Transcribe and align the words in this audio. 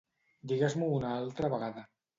Digues-m'ho 0.51 0.89
una 0.97 1.15
altra 1.21 1.57
vegada. 1.59 1.89